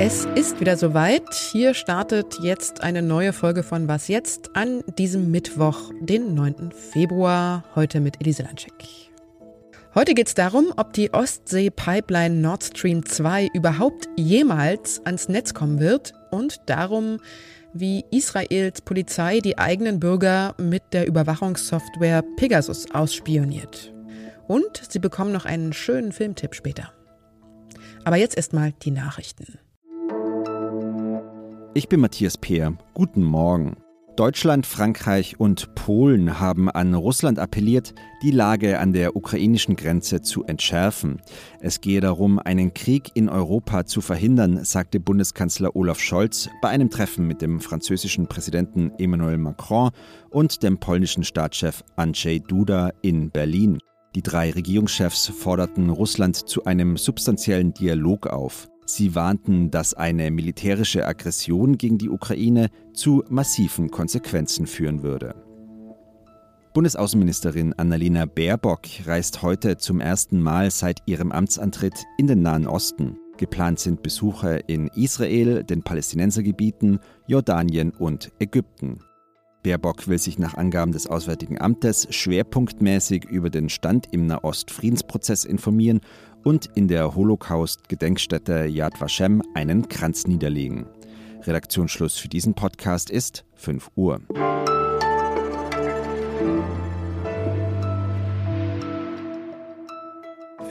[0.00, 1.34] Es ist wieder soweit.
[1.34, 6.70] Hier startet jetzt eine neue Folge von Was jetzt an diesem Mittwoch, den 9.
[6.70, 8.72] Februar, heute mit Elise Lanschek.
[9.96, 15.80] Heute geht es darum, ob die Ostsee-Pipeline Nord Stream 2 überhaupt jemals ans Netz kommen
[15.80, 17.18] wird und darum,
[17.72, 23.92] wie Israels Polizei die eigenen Bürger mit der Überwachungssoftware Pegasus ausspioniert.
[24.48, 26.92] Und sie bekommen noch einen schönen Filmtipp später.
[28.04, 29.58] Aber jetzt erstmal die Nachrichten.
[31.74, 32.76] Ich bin Matthias Peer.
[32.94, 33.76] Guten Morgen.
[34.16, 40.42] Deutschland, Frankreich und Polen haben an Russland appelliert, die Lage an der ukrainischen Grenze zu
[40.42, 41.22] entschärfen.
[41.60, 46.90] Es gehe darum, einen Krieg in Europa zu verhindern, sagte Bundeskanzler Olaf Scholz bei einem
[46.90, 49.90] Treffen mit dem französischen Präsidenten Emmanuel Macron
[50.30, 53.78] und dem polnischen Staatschef Andrzej Duda in Berlin.
[54.18, 58.68] Die drei Regierungschefs forderten Russland zu einem substanziellen Dialog auf.
[58.84, 65.36] Sie warnten, dass eine militärische Aggression gegen die Ukraine zu massiven Konsequenzen führen würde.
[66.74, 73.18] Bundesaußenministerin Annalena Baerbock reist heute zum ersten Mal seit ihrem Amtsantritt in den Nahen Osten.
[73.36, 78.98] Geplant sind Besuche in Israel, den Palästinensergebieten, Jordanien und Ägypten.
[79.68, 86.00] Baerbock will sich nach Angaben des Auswärtigen Amtes schwerpunktmäßig über den Stand im Nahost-Friedensprozess informieren
[86.42, 90.86] und in der Holocaust-Gedenkstätte Yad Vashem einen Kranz niederlegen.
[91.42, 94.22] Redaktionsschluss für diesen Podcast ist 5 Uhr.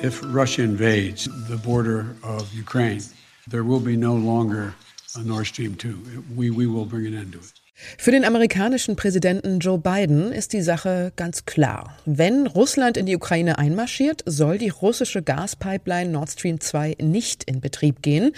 [0.03, 3.03] If Russia invades the border of Ukraine,
[3.47, 4.73] there will be no longer
[5.15, 5.93] a Nord Stream 2.
[6.35, 7.66] We, we will bring an end to it.
[7.99, 11.95] Für den amerikanischen Präsidenten Joe Biden ist die Sache ganz klar.
[12.05, 17.61] Wenn Russland in die Ukraine einmarschiert, soll die russische Gaspipeline Nord Stream 2 nicht in
[17.61, 18.31] Betrieb gehen.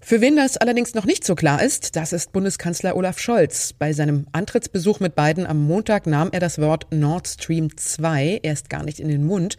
[0.00, 3.74] Für wen das allerdings noch nicht so klar ist, das ist Bundeskanzler Olaf Scholz.
[3.74, 8.70] Bei seinem Antrittsbesuch mit Biden am Montag nahm er das Wort Nord Stream 2 erst
[8.70, 9.56] gar nicht in den Mund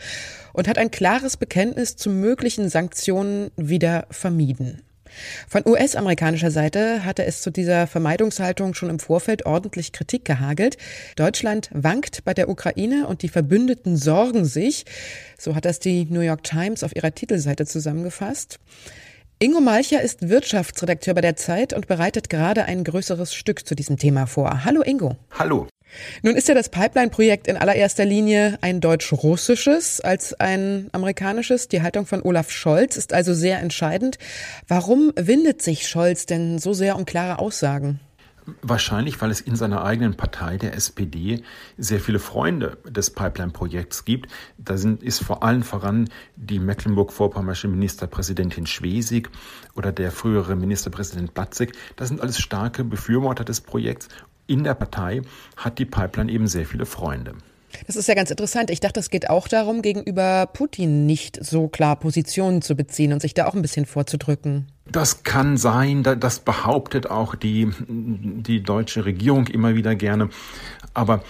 [0.52, 4.82] und hat ein klares Bekenntnis zu möglichen Sanktionen wieder vermieden.
[5.48, 10.78] Von US-amerikanischer Seite hatte es zu dieser Vermeidungshaltung schon im Vorfeld ordentlich Kritik gehagelt.
[11.16, 14.86] Deutschland wankt bei der Ukraine und die Verbündeten sorgen sich.
[15.38, 18.60] So hat das die New York Times auf ihrer Titelseite zusammengefasst.
[19.42, 23.98] Ingo Malcher ist Wirtschaftsredakteur bei der Zeit und bereitet gerade ein größeres Stück zu diesem
[23.98, 24.66] Thema vor.
[24.66, 25.16] Hallo Ingo.
[25.32, 25.68] Hallo.
[26.22, 31.68] Nun ist ja das Pipeline-Projekt in allererster Linie ein deutsch-russisches als ein amerikanisches.
[31.68, 34.18] Die Haltung von Olaf Scholz ist also sehr entscheidend.
[34.68, 38.00] Warum windet sich Scholz denn so sehr um klare Aussagen?
[38.62, 41.44] Wahrscheinlich, weil es in seiner eigenen Partei, der SPD,
[41.78, 44.32] sehr viele Freunde des Pipeline-Projekts gibt.
[44.58, 49.30] Da sind, ist vor allen voran die Mecklenburg-Vorpommersche Ministerpräsidentin Schwesig
[49.76, 51.74] oder der frühere Ministerpräsident Platzig.
[51.96, 54.08] Das sind alles starke Befürworter des Projekts
[54.50, 55.22] in der Partei
[55.56, 57.36] hat die Pipeline eben sehr viele Freunde.
[57.86, 58.72] Das ist ja ganz interessant.
[58.72, 63.22] Ich dachte, es geht auch darum, gegenüber Putin nicht so klar Positionen zu beziehen und
[63.22, 64.68] sich da auch ein bisschen vorzudrücken.
[64.92, 70.30] Das kann sein, das behauptet auch die, die deutsche Regierung immer wieder gerne.
[70.96, 71.24] Aber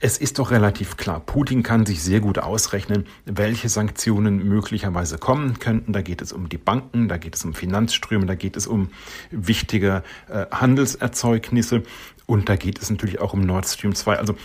[0.00, 5.58] es ist doch relativ klar, Putin kann sich sehr gut ausrechnen, welche Sanktionen möglicherweise kommen
[5.58, 5.92] könnten.
[5.92, 8.90] Da geht es um die Banken, da geht es um Finanzströme, da geht es um
[9.30, 11.82] wichtige äh, Handelserzeugnisse
[12.26, 14.18] und da geht es natürlich auch um Nord Stream 2.
[14.18, 14.36] Also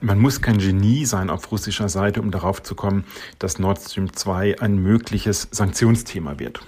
[0.00, 3.04] man muss kein Genie sein auf russischer Seite, um darauf zu kommen,
[3.38, 6.60] dass Nord Stream 2 ein mögliches Sanktionsthema wird.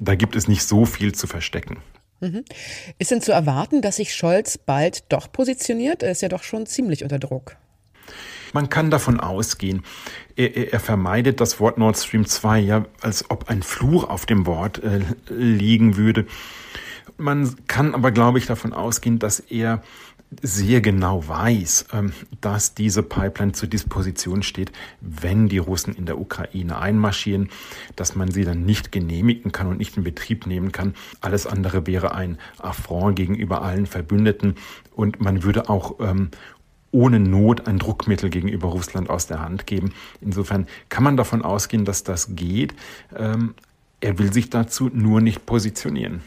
[0.00, 1.78] Da gibt es nicht so viel zu verstecken.
[2.20, 2.44] Mhm.
[2.98, 6.02] Ist denn zu erwarten, dass sich Scholz bald doch positioniert?
[6.02, 7.56] Er ist ja doch schon ziemlich unter Druck.
[8.52, 9.82] Man kann davon ausgehen,
[10.36, 14.46] er, er, vermeidet das Wort Nord Stream 2 ja, als ob ein Fluch auf dem
[14.46, 16.26] Wort äh, liegen würde.
[17.16, 19.82] Man kann aber, glaube ich, davon ausgehen, dass er
[20.42, 26.18] sehr genau weiß, ähm, dass diese Pipeline zur Disposition steht, wenn die Russen in der
[26.18, 27.48] Ukraine einmarschieren,
[27.94, 30.94] dass man sie dann nicht genehmigen kann und nicht in Betrieb nehmen kann.
[31.20, 34.56] Alles andere wäre ein Affront gegenüber allen Verbündeten
[34.94, 36.30] und man würde auch ähm,
[36.96, 39.92] ohne Not ein Druckmittel gegenüber Russland aus der Hand geben.
[40.22, 42.74] Insofern kann man davon ausgehen, dass das geht.
[43.14, 43.54] Ähm,
[44.00, 46.22] er will sich dazu nur nicht positionieren.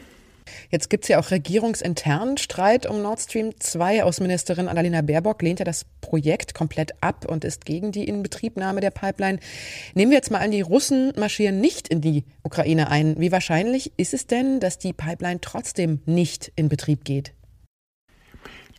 [0.70, 4.04] Jetzt gibt es ja auch regierungsinternen Streit um Nord Stream 2.
[4.04, 8.90] Außenministerin Annalena Baerbock lehnt ja das Projekt komplett ab und ist gegen die Inbetriebnahme der
[8.90, 9.40] Pipeline.
[9.94, 13.18] Nehmen wir jetzt mal an, die Russen marschieren nicht in die Ukraine ein.
[13.18, 17.32] Wie wahrscheinlich ist es denn, dass die Pipeline trotzdem nicht in Betrieb geht?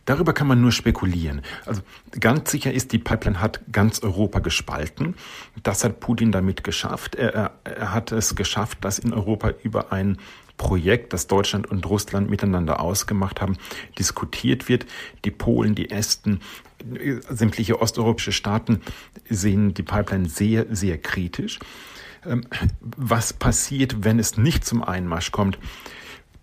[0.04, 1.42] Darüber kann man nur spekulieren.
[1.64, 1.82] Also
[2.18, 5.14] ganz sicher ist, die Pipeline hat ganz Europa gespalten.
[5.62, 7.14] Das hat Putin damit geschafft.
[7.14, 10.18] Er, er hat es geschafft, dass in Europa über ein
[10.56, 13.56] Projekt, das Deutschland und Russland miteinander ausgemacht haben,
[13.98, 14.86] diskutiert wird.
[15.24, 16.40] Die Polen, die Esten,
[17.28, 18.80] sämtliche osteuropäische Staaten
[19.28, 21.58] sehen die Pipeline sehr, sehr kritisch.
[22.26, 22.44] Ähm,
[22.80, 25.58] was passiert, wenn es nicht zum Einmarsch kommt?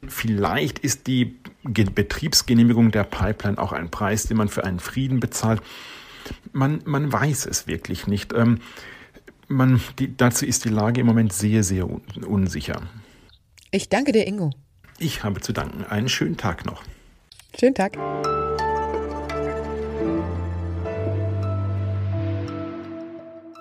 [0.08, 5.63] Vielleicht ist die Betriebsgenehmigung der Pipeline auch ein Preis, den man für einen Frieden bezahlt.
[6.53, 8.33] Man, man weiß es wirklich nicht.
[8.33, 8.61] Ähm,
[9.49, 12.83] man, die, dazu ist die Lage im Moment sehr, sehr un, unsicher.
[13.71, 14.51] Ich danke dir, Ingo.
[14.99, 15.85] Ich habe zu danken.
[15.85, 16.83] Einen schönen Tag noch.
[17.59, 17.97] Schönen Tag.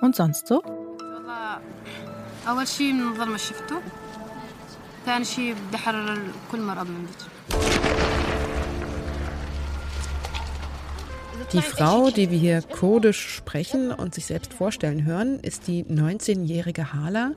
[0.02, 0.62] Und sonst so?
[2.48, 3.82] أول شيء منظمة شفته
[5.06, 6.18] ثاني شيء بدي أحرر
[6.52, 7.08] كل مرة من
[11.55, 16.93] die Frau, die wir hier kurdisch sprechen und sich selbst vorstellen hören, ist die 19-jährige
[16.93, 17.33] Hala.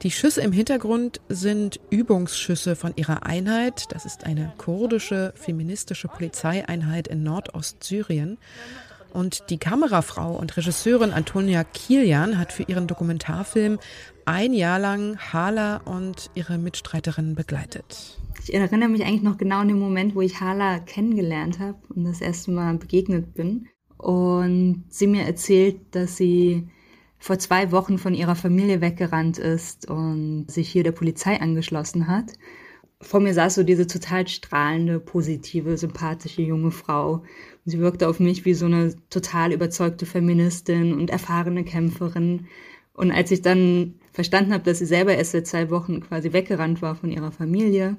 [0.00, 3.84] Die Schüsse im Hintergrund sind Übungsschüsse von ihrer Einheit.
[3.90, 8.38] Das ist eine kurdische feministische Polizeieinheit in Nordostsyrien.
[9.12, 13.78] Und die Kamerafrau und Regisseurin Antonia Kilian hat für ihren Dokumentarfilm
[14.30, 18.18] ein Jahr lang Hala und ihre Mitstreiterinnen begleitet.
[18.42, 22.04] Ich erinnere mich eigentlich noch genau an den Moment, wo ich Hala kennengelernt habe und
[22.04, 23.66] das erste Mal begegnet bin.
[23.98, 26.68] Und sie mir erzählt, dass sie
[27.18, 32.32] vor zwei Wochen von ihrer Familie weggerannt ist und sich hier der Polizei angeschlossen hat.
[33.02, 37.22] Vor mir saß so diese total strahlende, positive, sympathische junge Frau,
[37.64, 42.46] Sie wirkte auf mich wie so eine total überzeugte Feministin und erfahrene Kämpferin.
[43.00, 46.82] Und als ich dann verstanden habe, dass sie selber erst seit zwei Wochen quasi weggerannt
[46.82, 47.96] war von ihrer Familie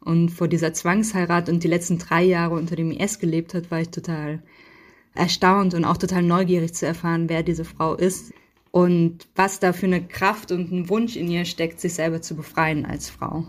[0.00, 3.80] und vor dieser Zwangsheirat und die letzten drei Jahre unter dem IS gelebt hat, war
[3.80, 4.42] ich total
[5.14, 8.32] erstaunt und auch total neugierig zu erfahren, wer diese Frau ist
[8.72, 12.34] und was da für eine Kraft und ein Wunsch in ihr steckt, sich selber zu
[12.34, 13.46] befreien als Frau.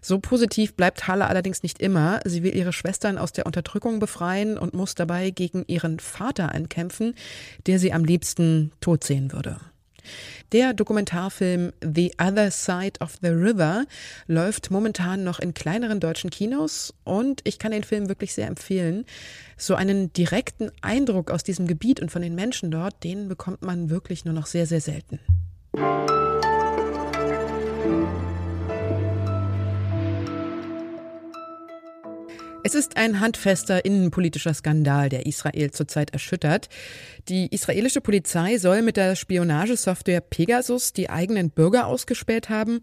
[0.00, 2.20] So positiv bleibt Halle allerdings nicht immer.
[2.24, 7.14] Sie will ihre Schwestern aus der Unterdrückung befreien und muss dabei gegen ihren Vater ankämpfen,
[7.66, 9.58] der sie am liebsten tot sehen würde.
[10.52, 13.86] Der Dokumentarfilm The Other Side of the River
[14.26, 19.04] läuft momentan noch in kleineren deutschen Kinos und ich kann den Film wirklich sehr empfehlen.
[19.56, 23.90] So einen direkten Eindruck aus diesem Gebiet und von den Menschen dort, den bekommt man
[23.90, 25.18] wirklich nur noch sehr, sehr selten.
[32.66, 36.68] Es ist ein handfester innenpolitischer Skandal, der Israel zurzeit erschüttert.
[37.28, 42.80] Die israelische Polizei soll mit der Spionagesoftware Pegasus die eigenen Bürger ausgespäht haben.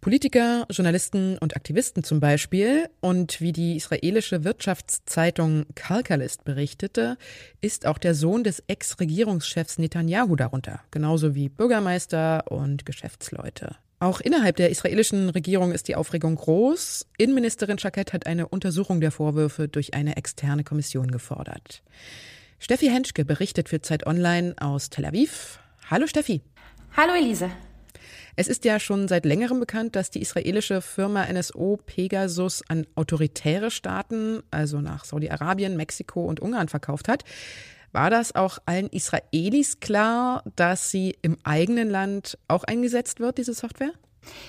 [0.00, 2.88] Politiker, Journalisten und Aktivisten zum Beispiel.
[2.98, 7.16] Und wie die israelische Wirtschaftszeitung Kalkalist berichtete,
[7.60, 13.76] ist auch der Sohn des Ex-Regierungschefs Netanyahu darunter, genauso wie Bürgermeister und Geschäftsleute.
[14.02, 17.06] Auch innerhalb der israelischen Regierung ist die Aufregung groß.
[17.18, 21.82] Innenministerin Schakett hat eine Untersuchung der Vorwürfe durch eine externe Kommission gefordert.
[22.58, 25.60] Steffi Henschke berichtet für Zeit Online aus Tel Aviv.
[25.90, 26.40] Hallo Steffi.
[26.96, 27.50] Hallo Elise.
[28.36, 33.70] Es ist ja schon seit längerem bekannt, dass die israelische Firma NSO Pegasus an autoritäre
[33.70, 37.24] Staaten, also nach Saudi-Arabien, Mexiko und Ungarn verkauft hat.
[37.92, 43.54] War das auch allen Israelis klar, dass sie im eigenen Land auch eingesetzt wird, diese
[43.54, 43.92] Software?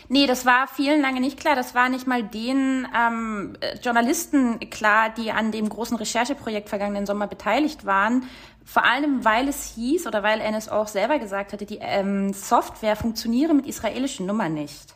[0.09, 1.55] Nee, das war vielen lange nicht klar.
[1.55, 7.27] Das war nicht mal den ähm, Journalisten klar, die an dem großen Rechercheprojekt vergangenen Sommer
[7.27, 8.23] beteiligt waren.
[8.65, 12.95] Vor allem, weil es hieß oder weil NSO auch selber gesagt hatte, die ähm, Software
[12.95, 14.93] funktioniere mit israelischen Nummern nicht.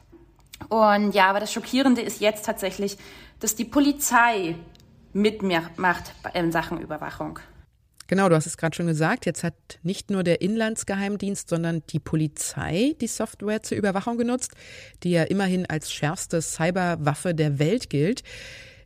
[0.69, 2.97] Und ja, aber das Schockierende ist jetzt tatsächlich,
[3.39, 4.55] dass die Polizei
[5.13, 7.39] mitmacht in Sachen Überwachung.
[8.07, 9.25] Genau, du hast es gerade schon gesagt.
[9.25, 14.51] Jetzt hat nicht nur der Inlandsgeheimdienst, sondern die Polizei die Software zur Überwachung genutzt,
[15.03, 18.21] die ja immerhin als schärfste Cyberwaffe der Welt gilt.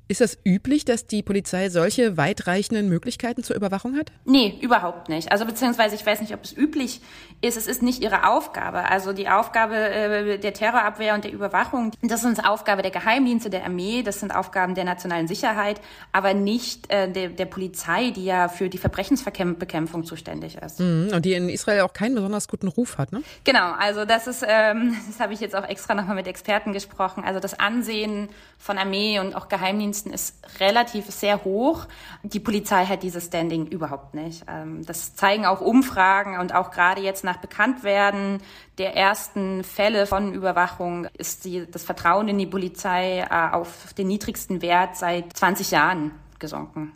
[0.10, 4.12] Ist das üblich, dass die Polizei solche weitreichenden Möglichkeiten zur Überwachung hat?
[4.26, 5.32] Nee, überhaupt nicht.
[5.32, 7.02] Also beziehungsweise ich weiß nicht, ob es üblich
[7.42, 7.58] ist.
[7.58, 8.90] Es ist nicht ihre Aufgabe.
[8.90, 13.64] Also die Aufgabe äh, der Terrorabwehr und der Überwachung, das ist Aufgabe der Geheimdienste, der
[13.64, 15.80] Armee, das sind Aufgaben der nationalen Sicherheit,
[16.12, 20.80] aber nicht äh, der, der Polizei, die ja für die Verbrechensbekämpfung zuständig ist.
[20.80, 23.22] Mhm, und die in Israel auch keinen besonders guten Ruf hat, ne?
[23.44, 27.24] Genau, also das ist, ähm, das habe ich jetzt auch extra nochmal mit Experten gesprochen.
[27.24, 31.88] Also das Ansehen von Armee und auch Geheimdiensten Geheimdiensten ist relativ sehr hoch.
[32.24, 34.44] Die Polizei hat dieses Standing überhaupt nicht.
[34.48, 38.42] Ähm, das zeigen auch Umfragen und auch gerade jetzt nach Bekanntwerden
[38.78, 44.08] der ersten Fälle von Überwachung ist die, das Vertrauen in die Polizei äh, auf den
[44.08, 46.94] niedrigsten Wert seit 20 Jahren gesunken.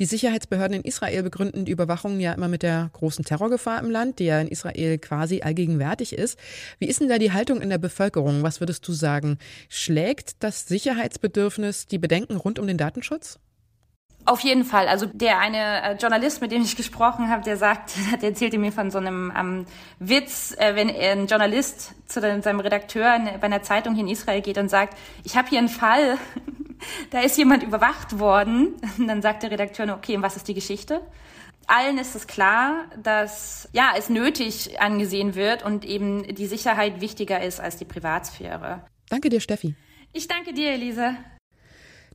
[0.00, 4.18] Die Sicherheitsbehörden in Israel begründen die Überwachung ja immer mit der großen Terrorgefahr im Land,
[4.18, 6.38] die ja in Israel quasi allgegenwärtig ist.
[6.78, 8.42] Wie ist denn da die Haltung in der Bevölkerung?
[8.42, 9.36] Was würdest du sagen?
[9.68, 13.38] Schlägt das Sicherheitsbedürfnis die Bedenken rund um den Datenschutz?
[14.24, 14.88] Auf jeden Fall.
[14.88, 17.92] Also der eine äh, Journalist, mit dem ich gesprochen habe, der sagt,
[18.22, 19.66] der erzählte mir von so einem ähm,
[19.98, 24.56] Witz, äh, wenn ein Journalist zu seinem Redakteur bei einer Zeitung hier in Israel geht
[24.56, 26.16] und sagt, ich habe hier einen Fall,
[27.10, 28.74] da ist jemand überwacht worden.
[28.98, 31.00] Und dann sagt der Redakteur, okay, und was ist die Geschichte?
[31.66, 37.42] Allen ist es klar, dass ja es nötig angesehen wird und eben die Sicherheit wichtiger
[37.42, 38.82] ist als die Privatsphäre.
[39.08, 39.76] Danke dir, Steffi.
[40.12, 41.14] Ich danke dir, Elise.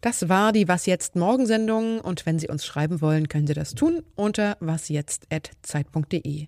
[0.02, 3.74] Das war die Was jetzt Morgensendung und wenn Sie uns schreiben wollen, können Sie das
[3.76, 6.48] tun unter wasjetzt@zeit.de.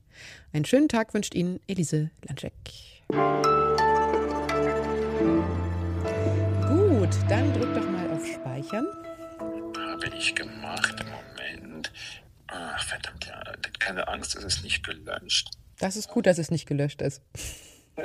[0.54, 2.54] Einen schönen Tag wünscht Ihnen Elise Lanschek.
[6.68, 7.97] Gut, dann drück doch mal
[8.40, 8.88] Speichern.
[9.40, 11.04] Habe ich gemacht.
[11.04, 11.92] Moment.
[12.48, 13.44] Ach, verdammt, ja.
[13.80, 15.50] Keine Angst, es ist nicht gelöscht.
[15.80, 17.22] Das ist gut, dass es nicht gelöscht ist.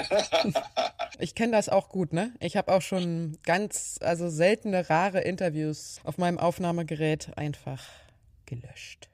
[1.19, 2.33] ich kenne das auch gut, ne?
[2.41, 7.85] Ich habe auch schon ganz, also seltene, rare Interviews auf meinem Aufnahmegerät einfach
[8.47, 9.09] gelöscht.